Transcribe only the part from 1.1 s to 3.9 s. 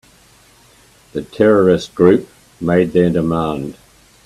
The terrorist group made their demand.